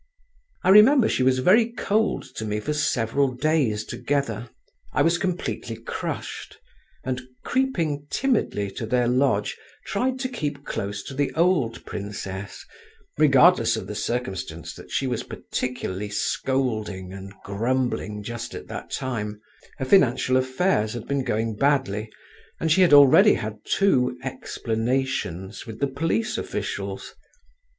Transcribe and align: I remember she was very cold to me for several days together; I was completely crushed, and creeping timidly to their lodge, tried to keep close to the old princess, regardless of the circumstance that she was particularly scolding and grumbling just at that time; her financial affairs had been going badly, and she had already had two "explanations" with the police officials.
I 0.63 0.69
remember 0.69 1.07
she 1.07 1.21
was 1.21 1.37
very 1.45 1.69
cold 1.73 2.23
to 2.37 2.43
me 2.43 2.59
for 2.59 2.73
several 2.73 3.33
days 3.35 3.85
together; 3.85 4.49
I 4.91 5.03
was 5.03 5.19
completely 5.19 5.75
crushed, 5.75 6.57
and 7.03 7.21
creeping 7.43 8.07
timidly 8.09 8.71
to 8.71 8.87
their 8.87 9.07
lodge, 9.07 9.59
tried 9.85 10.17
to 10.21 10.27
keep 10.27 10.65
close 10.65 11.03
to 11.03 11.13
the 11.13 11.31
old 11.35 11.85
princess, 11.85 12.65
regardless 13.19 13.75
of 13.77 13.85
the 13.85 13.93
circumstance 13.93 14.73
that 14.73 14.89
she 14.89 15.05
was 15.05 15.21
particularly 15.21 16.09
scolding 16.09 17.13
and 17.13 17.31
grumbling 17.43 18.23
just 18.23 18.55
at 18.55 18.65
that 18.69 18.89
time; 18.89 19.39
her 19.77 19.85
financial 19.85 20.35
affairs 20.35 20.93
had 20.93 21.07
been 21.07 21.23
going 21.23 21.55
badly, 21.55 22.11
and 22.59 22.71
she 22.71 22.81
had 22.81 22.91
already 22.91 23.35
had 23.35 23.59
two 23.65 24.17
"explanations" 24.23 25.67
with 25.67 25.79
the 25.79 25.85
police 25.87 26.39
officials. 26.39 27.13